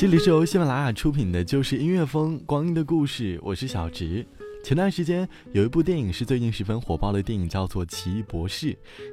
[0.00, 4.24] 这里是由喜马拉雅出品的《就是音乐风光阴的故事》，我是小植。
[4.64, 8.68] 前段时间有一部电影是最近十分火爆的电影，叫做《奇异博士》。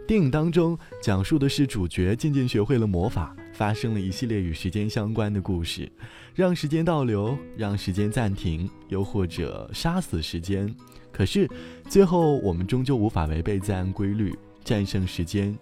[0.07, 5.91] 电影当中讲述的是主角渐渐学会了魔法，发生了一系列与时间相关的故事，
[6.33, 10.73] 让时间倒流，让时间暂停，又或者杀死时间。
[11.11, 11.49] 可是
[11.89, 15.53] 最后我们终究无法违背自然规律，战胜时间。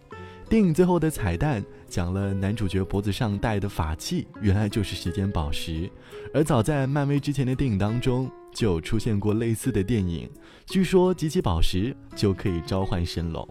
[0.48, 5.90] 电影最后的彩蛋讲了男主角脖子上戴的法器，原来就是时间宝石。
[6.34, 10.30] 而早在漫威之前的电影当中，就有出现过类似的电影。
[10.68, 13.48] 据说集齐宝石就可以召唤神龙。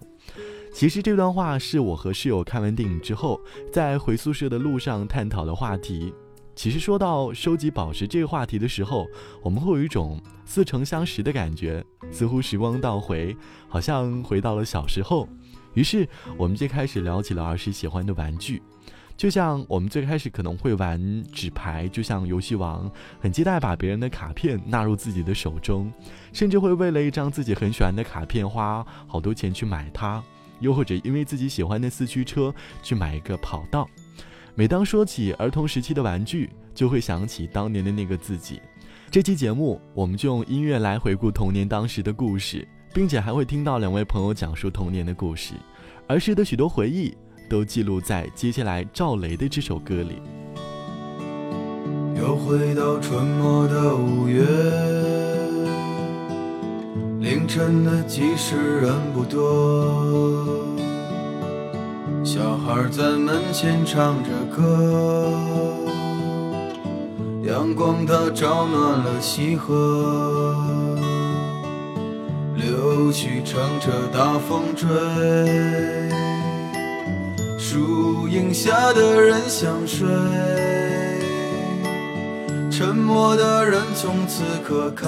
[0.73, 3.41] 其实这段话是我和室友看完电影之后，
[3.73, 6.15] 在回宿舍的路上探讨的话题。
[6.55, 9.09] 其实说到收集宝石这个话题的时候，
[9.43, 13.37] 我们会有一种似曾相识的感觉，似乎时光倒回，
[13.69, 15.29] 好像回到了小时候。
[15.75, 18.63] 于是我们就开始聊起了儿时喜欢的玩具，
[19.17, 25.93] 就像我们最开始可能会玩纸牌，就像游戏王，很期待把别人的卡片纳入自己的手中，
[26.33, 30.23] 甚至会为了一张自己很喜欢的卡片花好多钱去买它，
[30.61, 33.89] 又或者因为自己喜欢的四驱车去买一个跑道。
[34.55, 38.61] 每当说起儿童时期的玩具，就会想起当年的那个自己。
[39.11, 42.67] 这期节目，我们就用音乐来回顾童年当时的故事。
[42.95, 45.55] 并且还会听到两位朋友讲述童年的故事，
[46.07, 47.13] 儿时的许多回忆
[47.51, 50.23] 都记录在接下来赵雷的这首歌里。
[52.17, 54.45] 又回到春末的五月，
[57.19, 60.65] 凌晨的集市人不多，
[62.23, 65.33] 小孩在门前唱着歌，
[67.45, 70.94] 阳光它照暖了溪河。
[72.85, 74.87] 柳絮乘着大风追，
[77.59, 80.07] 树荫下的人想睡，
[82.71, 85.07] 沉默的人从此刻开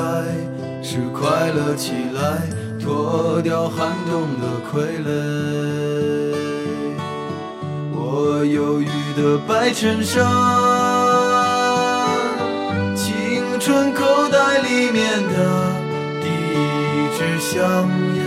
[0.83, 2.41] 始快乐起来，
[2.81, 6.35] 脱掉寒冬的傀儡。
[7.93, 8.89] 我忧郁
[9.21, 10.25] 的白衬衫，
[12.97, 15.86] 青春口袋里面的。
[17.17, 18.21] 支香烟，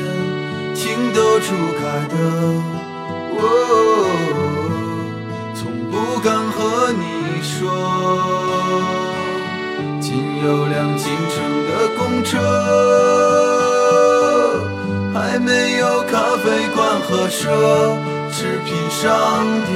[0.73, 2.15] 情窦初开的
[3.35, 3.39] 我，
[5.53, 5.61] 从
[5.91, 6.57] 不敢和
[6.93, 7.03] 你
[7.39, 7.53] 说。
[10.01, 10.09] 仅
[10.43, 11.69] 有辆进城的
[11.99, 12.33] 公车，
[15.13, 17.45] 还没有咖啡馆和奢
[18.31, 19.05] 侈品商
[19.67, 19.69] 店。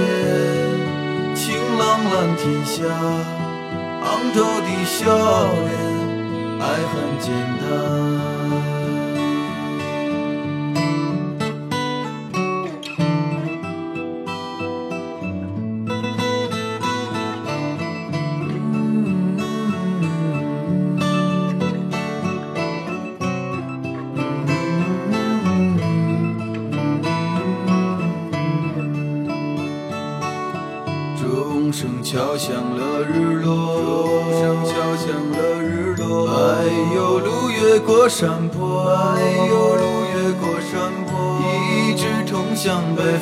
[1.36, 2.82] 晴朗蓝天下，
[4.06, 5.06] 昂头的笑
[5.68, 5.72] 脸，
[6.60, 7.30] 爱很简
[7.62, 8.73] 单。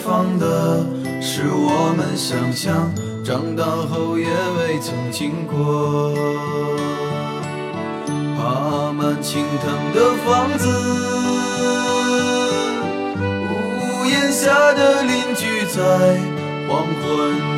[0.04, 0.86] 放的，
[1.22, 2.92] 是我们想象，
[3.24, 6.14] 长大后也未曾经过。
[8.36, 10.68] 爬满青藤的房子，
[13.20, 16.20] 屋檐下的邻居在。
[16.68, 17.04] 黄昏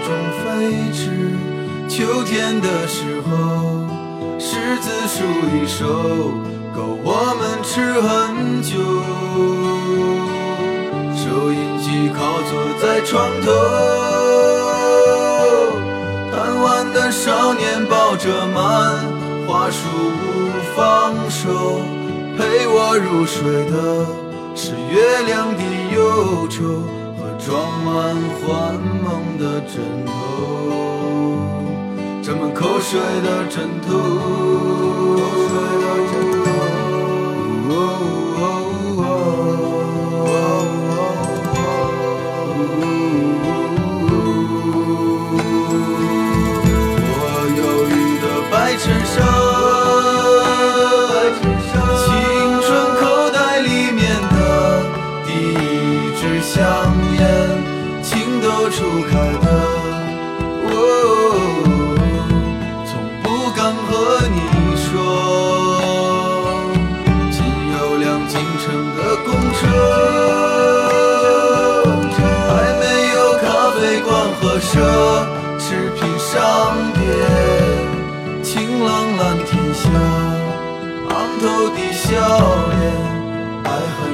[0.01, 0.09] 中
[0.41, 0.43] 飞
[0.91, 1.01] 驰，
[1.87, 3.31] 秋天的时候，
[4.39, 5.23] 柿子树
[5.53, 5.85] 一熟，
[6.75, 7.07] 够我
[7.37, 8.73] 们吃很久。
[11.33, 13.51] 收音机靠坐在床头，
[16.31, 18.99] 贪玩的少年抱着漫
[19.47, 19.79] 画书
[20.21, 20.27] 不
[20.75, 21.81] 放手，
[22.37, 24.05] 陪我入睡的
[24.55, 25.63] 是月亮的
[25.95, 26.61] 忧愁
[27.17, 27.25] 和。
[27.43, 30.11] 装满幻梦的枕头，
[32.21, 35.32] 沾满口水的枕头。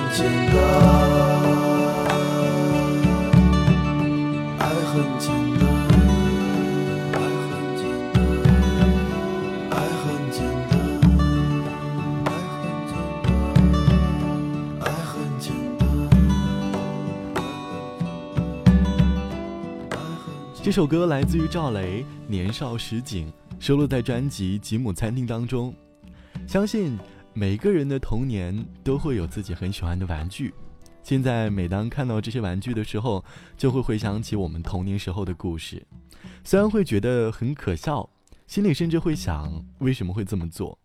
[0.10, 0.90] 很简单。
[20.62, 23.28] 这首歌来自于赵雷《年少时景》，
[23.60, 25.74] 收录在专辑《吉姆餐厅》当中。
[26.48, 26.98] 相信
[27.40, 30.54] 每个人的童年都会有自己很喜欢的玩具。
[31.02, 33.24] 现在每当看到这些玩具的时候，
[33.56, 35.82] 就会回想起我们童年时候的故事。
[36.44, 38.10] 虽然会觉得很可笑，
[38.46, 40.78] 心里甚至会想为什么会这么做。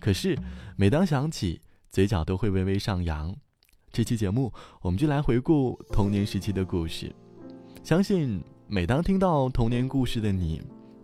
[0.00, 0.34] 可是
[0.76, 1.60] 每当想起，
[1.90, 3.36] 嘴角都会微微上扬。
[3.92, 4.50] 这期节目，
[4.80, 7.14] 我们就来回顾童年时期的故事。
[7.84, 8.42] 相信。
[8.70, 10.60] 每当听到童年故事的你，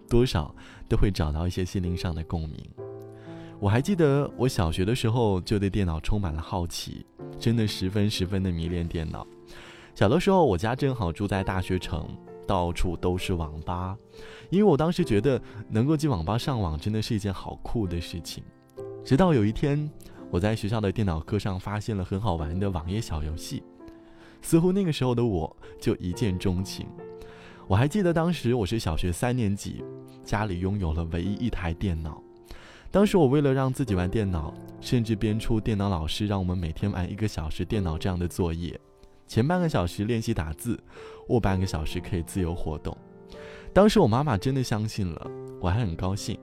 [0.07, 0.55] 多少
[0.87, 2.84] 都会找到一些心灵上的共鸣。
[3.65, 7.07] 我还记得我小学的时候就对电脑充满了好奇，
[7.39, 9.27] 真的十分十分的迷恋电脑。
[9.95, 12.07] 小的时候，我家正好住在大学城，
[12.47, 13.97] 到处都是网吧。
[14.51, 15.41] 因为我当时觉得
[15.71, 18.45] 能够进网吧上网真的是一件好酷的事情。
[19.03, 19.91] 直到有一天，
[20.31, 23.63] 我在学校的电脑课上发现了很好玩的网页小游戏，
[24.43, 26.87] 似乎那个时候的我就一见钟情。
[27.67, 29.83] 我还记得当时我是小学三年级，
[30.23, 32.23] 家里拥有了唯一一台电脑。
[32.95, 38.79] 当时我为了让自己玩电脑，甚至编出电脑老师让我们每天玩一个小时电脑这样的作业：
[39.27, 40.79] 前半个小时练习打字，
[41.29, 42.97] 后半个小时可以自由活动。
[43.73, 45.29] 当时我妈妈真的相信了，
[45.61, 46.39] 我还很高兴。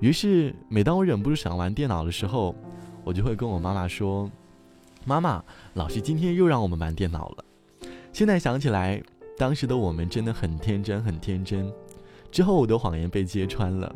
[0.00, 2.54] 于是每当我忍不住想玩电脑的时候，
[3.04, 4.30] 我就会跟我妈妈说
[5.04, 5.44] ：“妈妈，
[5.74, 7.44] 老师今天又让我们玩电脑了。”
[8.10, 9.02] 现在想起来。
[9.36, 11.70] 当时的我们真的很天真，很天真。
[12.30, 13.94] 之后我的谎言被揭穿了，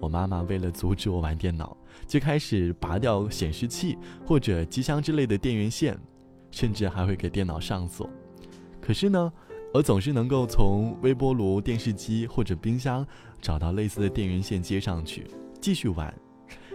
[0.00, 1.76] 我妈妈为了阻止我玩电脑，
[2.06, 5.96] 就开始拔掉显示器或者机箱之类的电源线，
[6.50, 8.08] 甚至还会给电脑上锁。
[8.80, 9.32] 可是呢，
[9.74, 13.06] 我总是能够从微波炉、电视机或者冰箱
[13.40, 15.26] 找到类似的电源线接上去，
[15.60, 16.12] 继续玩。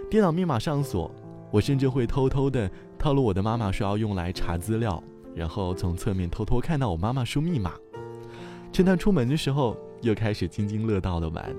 [0.09, 1.11] 电脑密码上锁，
[1.51, 7.73] 我甚至会偷偷的套路我的妈妈说要用来查资料，然后从侧面偷偷看到我妈妈输密码。
[8.71, 11.55] 趁她出门的时候，又开始津津乐道的玩。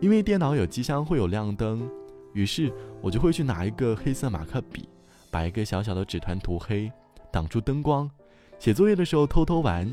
[0.00, 1.88] 因为电脑有机箱会有亮灯，
[2.32, 4.88] 于是我就会去拿一个黑色马克笔，
[5.30, 6.90] 把一个小小的纸团涂黑，
[7.30, 8.10] 挡住灯光。
[8.58, 9.90] 写作业的时候偷偷玩，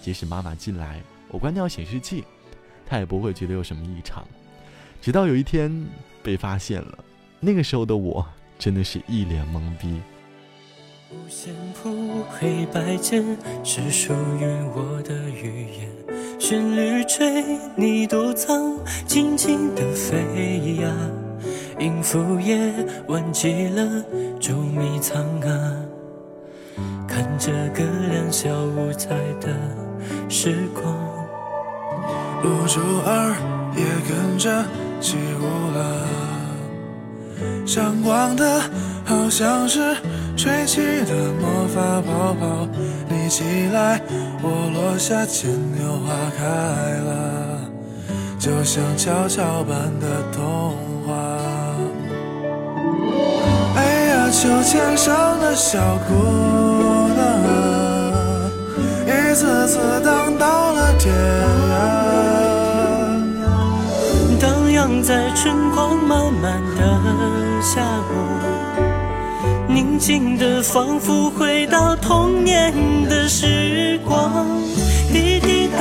[0.00, 2.24] 即使妈妈进来，我关掉显示器，
[2.86, 4.24] 她也不会觉得有什么异常。
[5.00, 5.86] 直到有一天
[6.22, 6.98] 被发现了，
[7.40, 8.24] 那个时候的我
[8.58, 10.00] 真的是一脸懵逼。
[11.10, 13.24] 五线谱黑白键
[13.64, 14.44] 是属于
[14.74, 15.88] 我的语言，
[16.38, 17.42] 旋律吹
[17.76, 20.92] 你躲藏，轻轻的飞呀，
[21.78, 22.70] 音符也
[23.06, 24.04] 忘记了
[24.38, 25.72] 捉迷藏啊，
[27.08, 29.48] 看着个两小无猜的
[30.28, 30.94] 时光，
[32.44, 33.34] 五九二
[33.74, 34.62] 也跟着
[35.00, 36.06] 起舞了，
[37.68, 38.62] 闪光的
[39.04, 39.94] 好像是。
[40.38, 42.66] 吹起的魔法泡泡，
[43.08, 43.42] 你起
[43.74, 44.00] 来，
[44.40, 47.60] 我落下，牵牛花开了，
[48.38, 51.12] 就像悄悄般的童话。
[53.74, 56.14] 哎呀，秋千上的小姑
[57.16, 57.20] 娘，
[59.08, 61.12] 一次次荡到了天
[64.38, 66.82] 涯，荡漾在春光漫漫的
[67.68, 68.12] 下午。
[69.68, 72.72] 宁静的，仿佛回到童年
[73.10, 74.46] 的时光。
[75.12, 75.78] 滴滴答，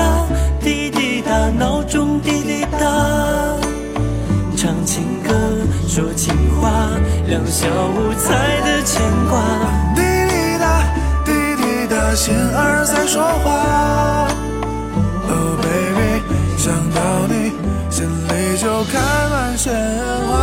[0.60, 2.78] 滴滴答，闹钟滴滴答。
[4.58, 5.32] 唱情歌，
[5.88, 6.90] 说情话，
[7.26, 7.66] 两小
[7.96, 9.40] 无猜的牵挂。
[9.96, 10.84] 滴滴答，
[11.24, 14.28] 滴滴答，心儿在说话。
[15.30, 16.22] Oh baby，
[16.58, 17.54] 想到你，
[17.90, 19.00] 心里就开
[19.32, 19.74] 满鲜
[20.28, 20.37] 花。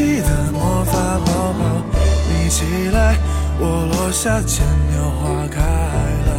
[0.00, 0.92] 的魔法
[1.24, 1.60] 泡泡，
[2.28, 3.16] 你起来，
[3.60, 5.60] 我落下，牵牛花开
[6.26, 6.30] 了，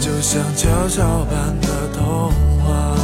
[0.00, 2.96] 就像悄悄般的童话。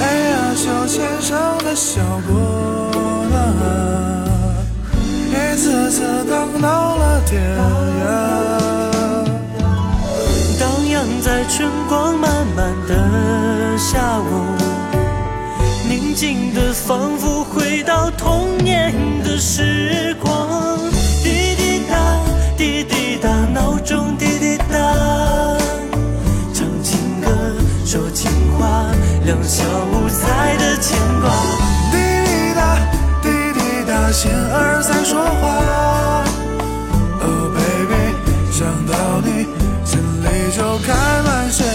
[0.00, 2.32] 哎呀，秋千上的小姑
[3.30, 3.34] 娘，
[5.30, 7.42] 一次次荡到了天
[8.04, 8.04] 涯。
[10.60, 12.03] 荡漾在春光
[16.24, 20.80] 静的仿佛回到童年的时光。
[21.22, 21.94] 滴滴答，
[22.56, 24.74] 滴滴答，闹钟滴滴答，
[26.54, 27.28] 唱情歌，
[27.84, 28.86] 说情话，
[29.26, 31.30] 两小无猜的牵挂。
[31.92, 32.78] 滴滴答，
[33.20, 36.24] 滴滴答，心儿在说话。
[37.20, 38.16] Oh baby，
[38.50, 39.44] 想到你，
[39.84, 41.66] 心里就开满鲜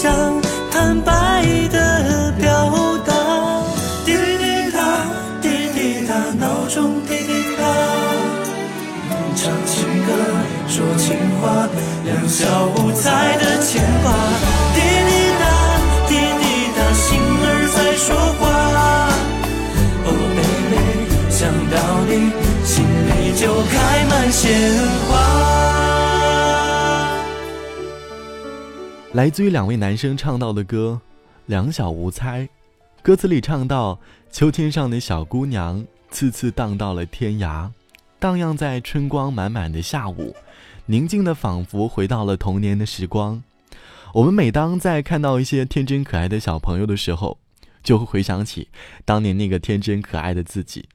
[0.00, 0.14] 想
[0.70, 2.70] 坦白的表
[3.04, 3.12] 达。
[4.06, 4.78] 滴滴答，
[5.42, 7.64] 滴滴答，闹钟滴滴答，
[9.34, 9.74] 唱情
[10.06, 10.14] 歌，
[10.68, 11.66] 说情话，
[12.04, 14.12] 两小无猜的牵挂。
[14.72, 14.78] 滴
[15.08, 15.44] 滴答，
[16.06, 16.44] 滴滴
[16.76, 18.06] 答，心儿在说
[18.38, 18.46] 话。
[20.06, 20.78] 哦，baby，
[21.28, 21.42] 想
[21.74, 21.76] 到
[22.06, 22.30] 你，
[22.64, 24.46] 心里就开满鲜
[25.10, 25.27] 花。
[29.18, 31.00] 来自于两位男生唱到的歌
[31.46, 32.42] 《两小无猜》，
[33.02, 33.98] 歌词里唱到：
[34.30, 37.68] 秋天上的小姑娘，次次荡到了天涯，
[38.20, 40.36] 荡漾在春光满满的下午，
[40.86, 43.42] 宁静的仿佛回到了童年的时光。
[44.14, 47.38] 我们每当在看到一些天真可爱的小朋友的时候，
[47.82, 48.68] 就会回想起
[49.04, 50.88] 当年那个天真可爱的自己。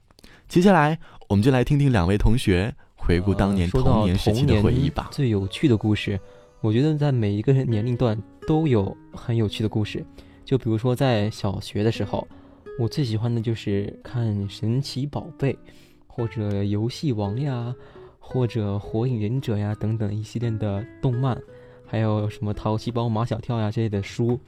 [0.47, 5.09] 接下来，我们就来听听两位同学回顾当年童年时期的回忆吧。
[5.11, 6.17] 最有趣的故事，
[6.63, 8.17] 我觉得在每一个年龄段
[8.47, 10.01] 都有很有趣的故事。
[10.45, 12.25] 就比如说在小学的时候，
[12.79, 15.51] 我最喜欢的就是看《神奇宝贝》，
[16.07, 17.75] 或者《游戏王》呀，
[18.17, 21.37] 或者《火影忍者》呀等等一系列的动漫，
[21.85, 24.39] 还有什么《淘气包马小跳》呀这类的书，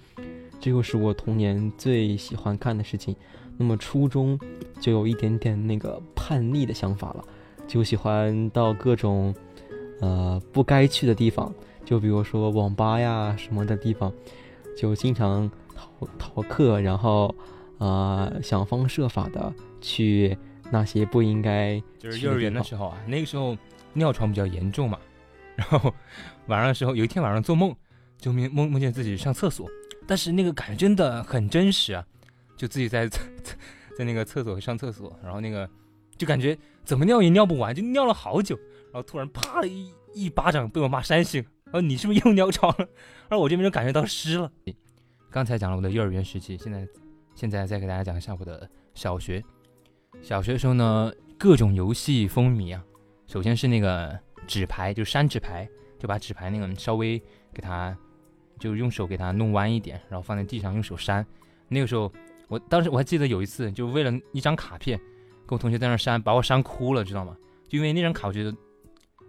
[0.62, 3.13] 这就是我童年最喜欢看的事情。
[3.57, 4.39] 那么初中
[4.79, 7.22] 就有一点点那个叛逆的想法了，
[7.67, 9.36] 就喜欢到各种
[10.00, 11.53] 呃不该去的地方，
[11.86, 14.12] 就比如说网吧呀什么的地方，
[14.75, 17.34] 就经常逃逃课，然后
[17.77, 20.38] 呃想方设法的去
[20.72, 22.88] 那些不应该就是幼儿园的时候。
[22.88, 23.56] 啊，那个时候
[23.94, 25.00] 尿床比较严重嘛，
[25.56, 25.94] 然后
[26.48, 27.74] 晚上的时候，有一天晚上做梦，
[28.18, 29.70] 就梦梦梦见自己上厕所，
[30.08, 32.06] 但是那个感觉真的很真实啊，
[32.58, 33.20] 就自己在在
[33.98, 35.70] 在那个厕所上厕所，然后那个
[36.18, 38.58] 就感觉怎么尿也尿不完，就尿了好久，
[38.92, 41.51] 然后突然啪的一一巴掌被我妈扇醒，然
[41.82, 42.88] 你是不是又尿床了？
[43.29, 44.51] 而我这边就感觉到湿了。
[45.29, 46.88] 刚才讲了我的幼儿园时期，现在
[47.34, 49.44] 现在再给大家讲一下我的小学。
[50.22, 52.84] 小学的时候呢，各种游戏风靡啊。
[53.27, 54.17] 首先是那个
[54.48, 55.67] 纸牌，就扇纸牌，
[56.00, 57.20] 就把纸牌那个稍微
[57.53, 57.98] 给它，
[58.60, 61.25] 就用手给它弄弯一点，然后放在地上用手扇。
[61.67, 62.12] 那个时候，
[62.48, 64.98] 我当时我还记得有一次，就为了一张卡片，
[65.46, 67.36] 跟我同学在那扇，把我扇哭了，知道吗？
[67.67, 68.55] 就因为那张卡，我觉得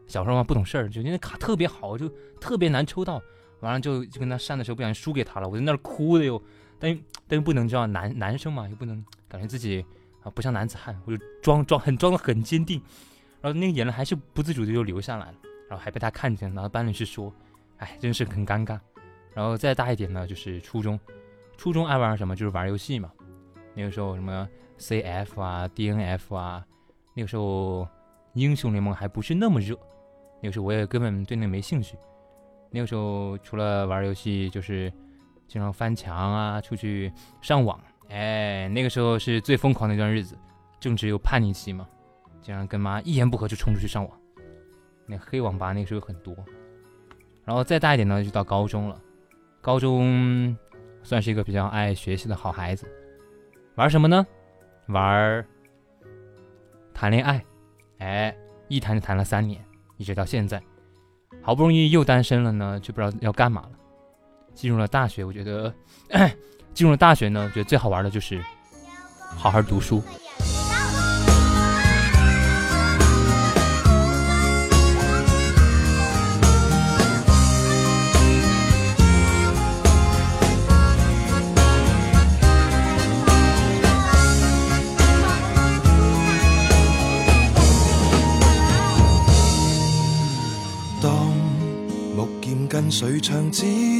[0.06, 2.08] 小时候嘛不懂事儿，就因为卡特别好，就
[2.40, 3.20] 特别难抽到，
[3.60, 6.40] 完了就就跟他删的时候不小心输给他了，我在那儿哭的哟。
[6.78, 9.84] 但但又不能知道男男生嘛，又不能感觉自己
[10.22, 12.80] 啊不像男子汉，我就装装很装的很坚定，
[13.40, 15.34] 然后那个眼泪还是不自主的就流下来了，
[15.68, 17.32] 然后还被他看见，然后班里去说，
[17.78, 18.78] 哎，真是很尴尬。
[19.32, 21.00] 然后再大一点呢，就是初中，
[21.56, 23.10] 初中爱玩什么就是玩游戏嘛，
[23.74, 24.46] 那个时候什么
[24.78, 26.64] CF 啊、DNF 啊，
[27.14, 27.88] 那个时候
[28.34, 29.78] 英雄联盟还不是那么热，
[30.40, 31.96] 那个时候我也根本对那没兴趣。
[32.70, 34.92] 那个时候除了玩游戏，就是
[35.46, 37.80] 经常翻墙啊，出去上网。
[38.08, 40.36] 哎，那个时候是最疯狂的一段日子，
[40.78, 41.86] 正值有叛逆期嘛，
[42.40, 44.20] 经常跟妈一言不合就冲出去上网。
[45.06, 46.36] 那黑网吧那个时候很多。
[47.44, 49.00] 然后再大一点呢，就到高中了。
[49.60, 50.56] 高中
[51.02, 52.86] 算是一个比较爱学习的好孩子，
[53.76, 54.26] 玩什么呢？
[54.86, 55.44] 玩
[56.92, 57.44] 谈恋爱。
[57.98, 58.36] 哎，
[58.68, 59.64] 一谈就谈了三年，
[59.96, 60.62] 一直到现在，
[61.42, 63.70] 好不容易又单身了呢，就不知道要干嘛了。
[64.54, 65.74] 进入了大学，我觉得
[66.72, 68.42] 进入了大学呢，觉得最好玩的就是
[69.36, 70.02] 好好读书。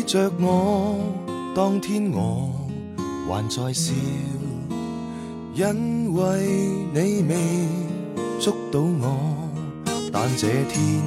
[0.07, 0.95] 着我，
[1.55, 2.49] 當天我
[3.29, 3.93] 還在笑，
[5.55, 6.47] 因為
[6.95, 7.37] 你未
[8.41, 9.17] 捉到我。
[10.13, 11.03] 但這天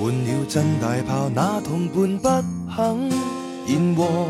[0.00, 2.28] 換了真大炮，那同伴不
[2.74, 3.10] 肯
[3.66, 4.26] 言和。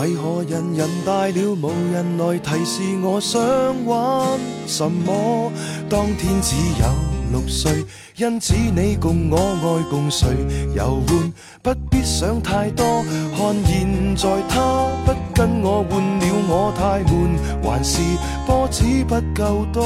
[0.00, 3.40] 為何人人大了，无人來提示我想
[3.86, 5.52] 玩什麼？
[5.88, 7.84] 當天只有六岁，
[8.16, 10.28] 因此你共我爱共谁？
[10.76, 13.02] 游玩，不必想太多。
[13.36, 18.00] 看现在他不跟我换了，我太闷，还是
[18.46, 19.82] 波子不够多。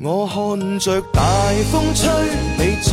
[0.00, 1.20] 我看着大
[1.72, 2.10] 风吹，
[2.58, 2.92] 你在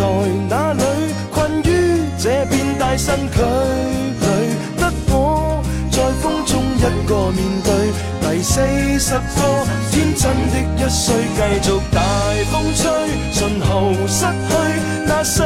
[0.49, 0.83] 哪里？
[1.31, 3.39] 困于这片大身躯，
[5.91, 8.61] 在风中一个面对第四
[8.97, 9.19] 十个
[9.91, 12.01] 天真的一岁，继续大
[12.49, 12.89] 风吹，
[13.31, 14.51] 信后失去
[15.05, 15.43] 那些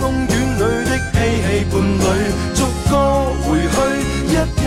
[0.00, 2.06] 公园里的嬉戏伴侣，
[2.54, 2.92] 逐个
[3.42, 3.76] 回去，
[4.28, 4.66] 一一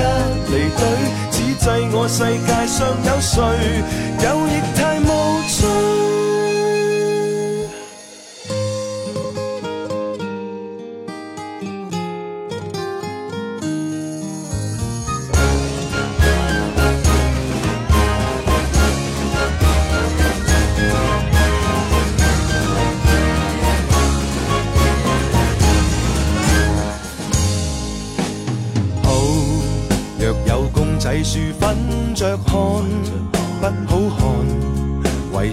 [0.52, 0.84] 离队，
[1.32, 3.40] 只制我世界上有谁，
[4.22, 4.50] 有亦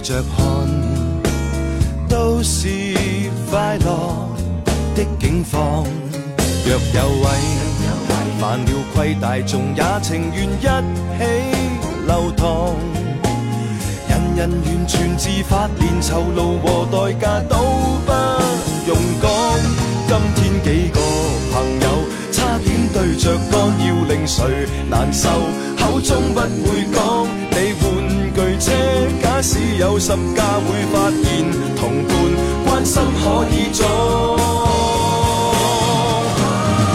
[0.09, 0.43] 着看，
[2.09, 2.67] 都是
[3.51, 4.27] 快乐
[4.95, 5.85] 的境况。
[6.65, 7.25] 若有位
[8.41, 10.67] 犯了亏，大众也情愿一起
[12.07, 12.73] 流淌。
[14.09, 17.55] 人人完全自发，连酬劳和代价都
[18.07, 18.11] 不
[18.87, 19.29] 用讲。
[20.07, 20.99] 今天几个
[21.53, 21.87] 朋友
[22.31, 25.29] 差点对着干，要令谁难受？
[25.77, 27.27] 口中不会讲。
[27.51, 27.83] 你换，
[29.79, 31.23] 有十家会发现
[31.77, 32.11] 同伴
[32.65, 33.87] 关心可以裝。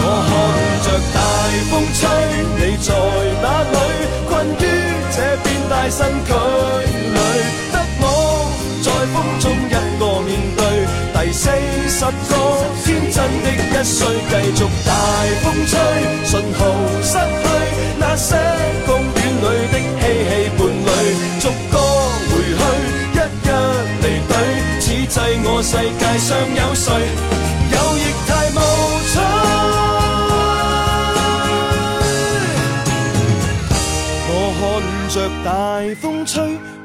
[0.03, 0.31] 我看
[0.85, 1.17] 着大
[1.71, 2.05] 风吹，
[2.59, 2.93] 你在
[3.41, 3.75] 哪里？
[4.29, 4.61] 困于
[5.11, 6.29] 这片大身躯
[7.09, 7.17] 里，
[7.73, 8.03] 得我
[8.83, 10.61] 在风中一个面对
[11.15, 11.49] 第四
[11.89, 12.31] 十个
[12.85, 14.93] 天真的一岁，继续大
[15.41, 15.73] 风吹，
[16.23, 16.61] 信号
[17.01, 17.43] 失去
[17.97, 18.35] 那些
[18.85, 18.93] 共
[25.05, 26.91] 隊，此際我世界上有谁？
[27.71, 28.59] 有亦太无
[29.11, 29.13] 趣。
[34.27, 34.61] 我看
[35.09, 35.49] 着大
[36.01, 36.33] 风吹，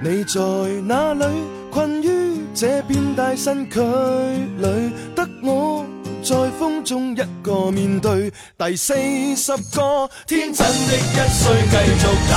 [0.03, 0.41] 你在
[0.87, 1.25] 哪里？
[1.71, 5.85] 困于这片大身躯里，得我
[6.23, 8.95] 在风中一个面对第四
[9.37, 12.35] 十个天真的一岁，继续大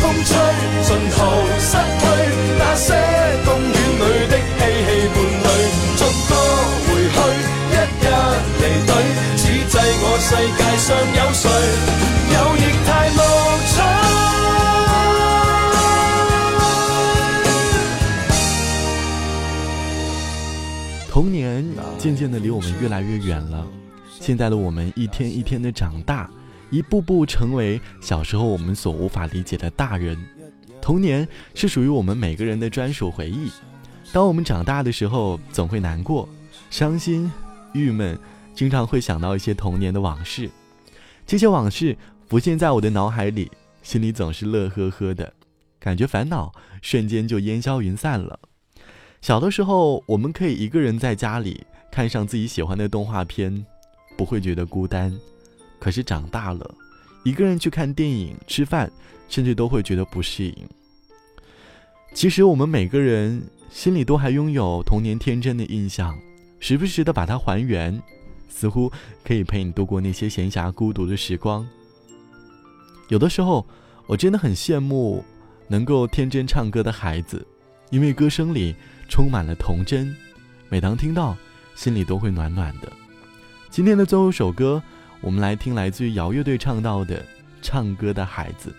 [0.00, 0.36] 风吹，
[0.84, 1.16] 尽头
[1.58, 2.02] 失去
[2.58, 2.94] 那些
[3.46, 5.46] 公園裏的嬉戲伴侶，
[5.98, 6.32] 逐個
[6.86, 7.16] 回去，
[7.70, 8.06] 一一
[8.60, 8.90] 離隊，
[9.36, 10.28] 此際我世
[10.58, 11.44] 界上有誰？
[12.34, 13.18] 有亦太無
[13.72, 13.74] 趣。
[21.10, 21.64] 童年
[21.96, 23.64] 渐渐的离我们越来越远了，
[24.20, 26.28] 现在的我们一天一天的长大，
[26.70, 30.18] 一步步成为小时候我们所无法理解的大人。
[30.82, 33.48] 童年是属于我们每个人的专属回忆。
[34.14, 36.28] 当我们长大的时候，总会难过、
[36.70, 37.28] 伤心、
[37.72, 38.16] 郁闷，
[38.54, 40.48] 经常会想到一些童年的往事。
[41.26, 41.98] 这些往事
[42.28, 43.50] 浮现在我的脑海里，
[43.82, 45.34] 心里总是乐呵呵的，
[45.80, 48.38] 感觉烦恼瞬间就烟消云散了。
[49.20, 53.66] 小的时候，我们可以一个人在家里看上自己喜欢的动画片，
[54.16, 55.12] 不会觉得孤单。
[55.80, 56.72] 可是长大了，
[57.24, 58.88] 一个人去看电影、吃饭，
[59.28, 60.68] 甚至都会觉得不适应。
[62.12, 63.42] 其实我们每个人
[63.74, 66.16] 心里都还拥有童年天真的印象，
[66.60, 68.00] 时不时的把它还原，
[68.48, 68.90] 似乎
[69.24, 71.66] 可以陪你度过那些闲暇孤独的时光。
[73.08, 73.66] 有的时候，
[74.06, 75.24] 我真的很羡慕
[75.66, 77.44] 能够天真唱歌的孩子。
[77.90, 78.76] 因为歌声里
[79.08, 80.14] 充满了童真，
[80.68, 81.36] 每当听到，
[81.74, 82.90] 心里都会暖暖的。
[83.70, 84.80] 今天的最后一首歌，
[85.20, 87.20] 我们来听来自于摇乐队唱到的
[87.60, 88.70] 《唱歌的孩子》。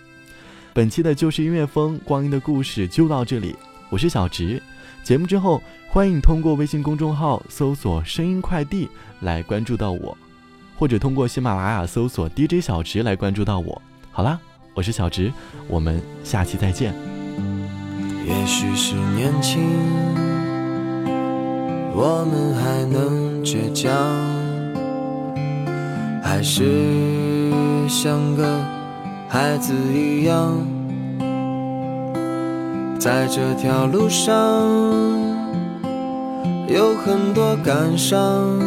[0.73, 3.53] 本期的就是音乐风光阴的故事就到这里，
[3.89, 4.63] 我是小植。
[5.05, 8.89] 节目之后，欢迎通过微信公众号搜索“声音快递”
[9.21, 10.17] 来关注到我，
[10.75, 13.79] 或者通过喜马拉雅搜索 “DJ 小植”来关注到我。
[14.11, 14.39] 好啦，
[14.73, 15.31] 我是小植，
[15.67, 16.91] 我们下期再见。
[18.25, 19.61] 也许是年轻，
[21.93, 23.93] 我们还能倔强，
[26.23, 28.59] 还是像个
[29.29, 30.57] 孩子一样，
[32.99, 34.33] 在这条路上
[36.67, 38.59] 有很多感伤，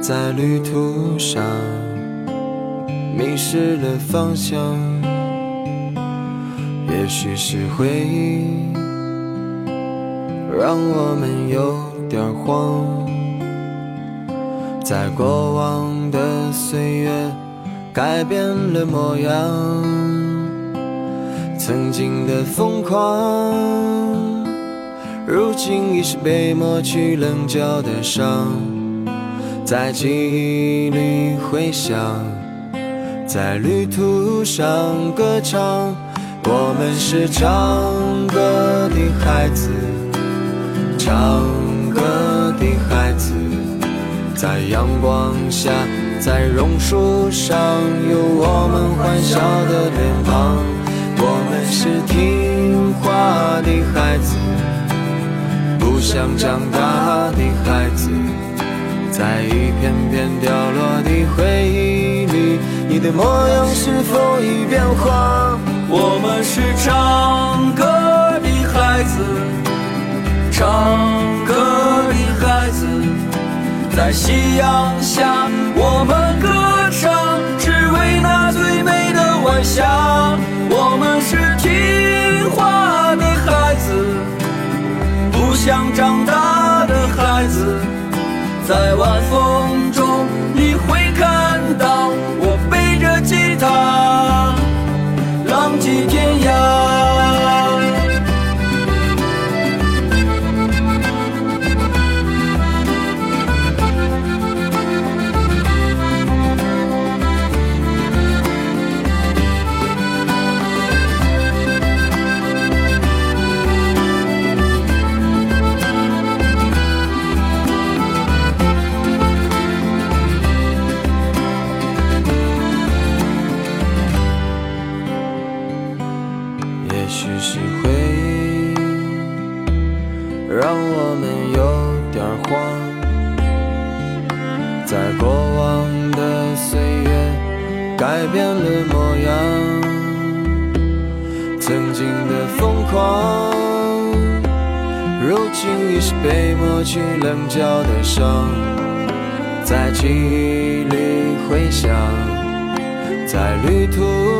[0.00, 1.42] 在旅途上
[3.16, 4.58] 迷失了方向。
[6.88, 8.72] 也许是回忆
[10.60, 11.74] 让我们有
[12.08, 12.84] 点慌，
[14.84, 17.10] 在过往的岁月
[17.92, 19.42] 改变了模样，
[21.64, 23.54] 曾经的疯狂，
[25.24, 28.48] 如今已是被抹去棱角的伤，
[29.64, 32.20] 在记忆里回响，
[33.28, 35.94] 在旅途上歌唱。
[36.44, 37.46] 我们是唱
[38.26, 39.70] 歌的孩子，
[40.98, 41.44] 唱
[41.94, 43.32] 歌的孩子，
[44.34, 45.70] 在阳光下，
[46.18, 47.56] 在榕树上，
[48.10, 50.81] 有我们欢笑的脸庞。
[51.24, 54.34] 我们是听话的孩子，
[55.78, 58.10] 不想长大的孩子，
[59.12, 62.58] 在一片片掉落的回忆里，
[62.88, 65.56] 你的模样是否已变化？
[65.88, 67.84] 我们是唱歌
[68.42, 69.22] 的孩子，
[70.50, 70.98] 唱
[71.46, 71.54] 歌
[72.08, 72.84] 的孩子，
[73.94, 76.48] 在夕阳下，我们歌
[76.90, 77.38] 唱，
[79.62, 80.38] 下。
[80.70, 83.92] 我们是听话的孩子，
[85.30, 87.78] 不想长大的孩子，
[88.66, 91.60] 在晚风中，你会看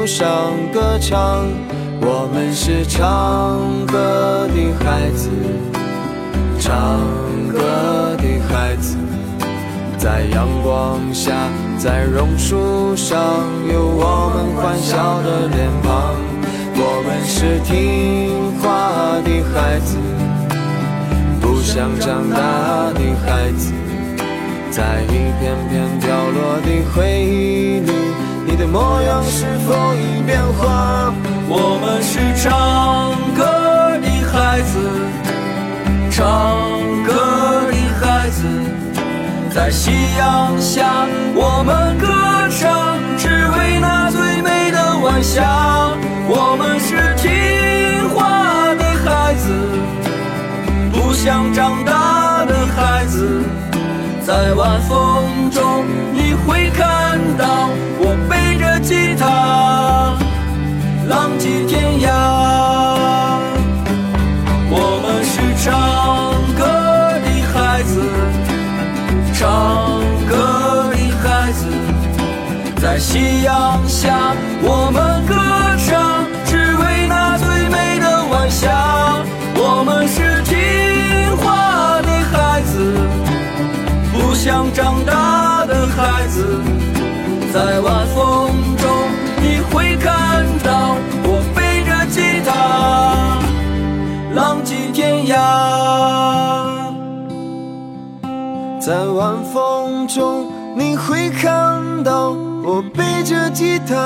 [0.07, 1.47] 上歌唱。
[2.05, 5.31] 我们是唱歌的孩子，
[6.59, 7.01] 唱
[7.53, 8.97] 歌的孩子，
[9.97, 11.33] 在阳光下，
[11.79, 13.21] 在榕树上，
[13.73, 16.17] 有我们欢笑的脸庞。
[16.75, 19.97] 我们是听话的孩子，
[21.41, 23.73] 不想长大的孩子，
[24.73, 27.93] 在一片片掉落的回忆里，
[28.47, 31.13] 你的模样是否已变化？
[31.49, 33.43] 我们是唱歌
[34.01, 34.79] 的孩子，
[36.11, 36.23] 唱
[37.05, 37.13] 歌
[37.71, 38.47] 的孩子，
[39.55, 42.09] 在夕阳下，我们歌
[42.59, 45.93] 唱，只为那最美的晚霞。
[46.29, 49.53] 我们是听话的孩子，
[50.93, 53.43] 不想长大的孩子，
[54.25, 57.02] 在晚风中，你会看
[57.37, 60.17] 到我背着吉他。
[61.09, 62.09] 浪迹天涯，
[64.71, 65.71] 我们是唱
[66.57, 66.63] 歌
[67.25, 67.93] 的孩子，
[69.35, 69.41] 唱
[70.29, 70.33] 歌
[70.91, 71.61] 的孩子，
[72.81, 75.35] 在夕阳下，我们歌
[75.87, 78.71] 唱，只为那最美的晚霞。
[79.55, 82.73] 我们是听话的孩子，
[84.13, 85.13] 不想长大，
[87.53, 88.89] 在晚风中。
[89.43, 93.39] 你会看到我背着吉他，
[94.35, 95.37] 浪迹天涯。
[98.81, 102.31] 在晚风中，你会看到
[102.65, 103.97] 我背着吉他，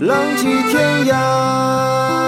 [0.00, 2.25] 浪迹天涯。